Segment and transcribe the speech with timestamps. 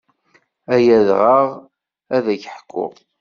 [0.75, 1.47] Ay adɣaɣ
[2.15, 2.93] ad ak-ḥkuɣ.